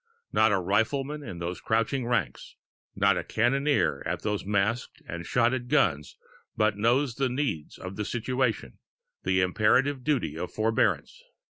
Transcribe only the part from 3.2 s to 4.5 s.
cannoneer at those